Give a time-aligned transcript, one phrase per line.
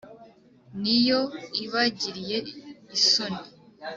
[0.81, 1.21] N’iyo
[1.63, 2.37] ibagiriye
[2.97, 3.43] isoni